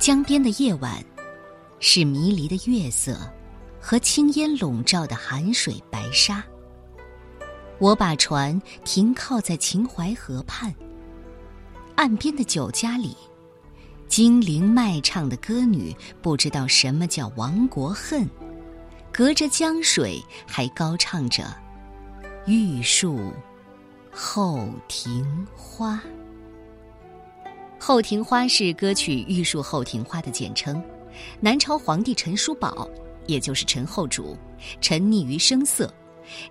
[0.00, 1.04] 江边的夜晚，
[1.78, 3.18] 是迷离的月色
[3.78, 6.42] 和青烟笼罩的寒水白沙。
[7.78, 10.74] 我把船停靠在秦淮河畔，
[11.96, 13.14] 岸边的酒家里，
[14.08, 18.26] 精灵卖唱的歌女不知道什么叫亡国恨，
[19.12, 21.54] 隔着江水还高唱着
[22.48, 23.30] “玉树
[24.10, 26.00] 后庭花”。
[27.82, 30.80] 后庭花是歌曲《玉树后庭花》的简称。
[31.40, 32.86] 南朝皇帝陈叔宝，
[33.26, 34.36] 也就是陈后主，
[34.82, 35.92] 沉溺于声色，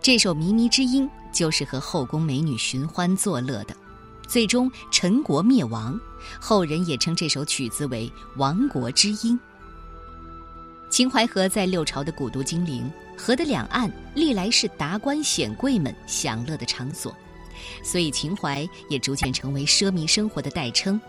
[0.01, 3.75] 这首靡靡之音就是和后宫美女寻欢作乐的。
[4.27, 5.97] 最终陈国灭亡，
[6.41, 9.39] 后人也称这首曲子为《亡国之音》。
[10.89, 17.15] 秦淮河在六朝的古都金陵，河的两岸历来是达官显贵们享乐的场所，
[17.83, 20.99] 所以秦淮也逐渐成为奢靡生活的代称。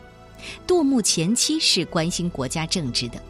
[0.67, 3.21] 杜牧前期是关心国家政治的，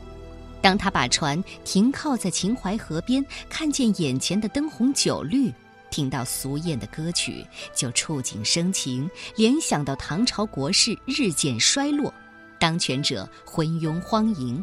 [0.61, 5.53] 当他把船停靠在秦淮河边，看见眼前的灯红酒绿，
[5.91, 7.45] 听到俗艳的歌曲，
[7.75, 12.13] 就触景生情，联想到唐朝国势日渐衰落，
[12.59, 14.63] 当权者昏庸荒淫，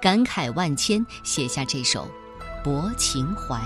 [0.00, 2.08] 感慨万千，写下这首
[2.64, 3.56] 《泊秦淮》。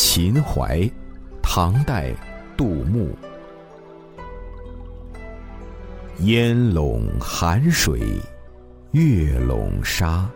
[0.00, 0.88] 秦淮，
[1.42, 2.14] 唐代，
[2.56, 3.10] 杜牧。
[6.20, 8.00] 烟笼寒水，
[8.92, 10.30] 月笼沙。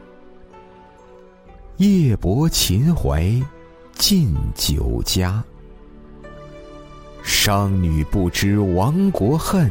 [1.76, 3.40] 夜泊秦淮，
[3.92, 5.40] 近酒家。
[7.22, 9.70] 商女不知亡国恨，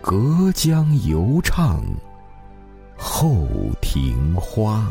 [0.00, 1.84] 隔江犹唱
[2.96, 3.46] 后
[3.82, 4.90] 庭花。